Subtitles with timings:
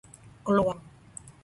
[0.47, 0.75] กลวง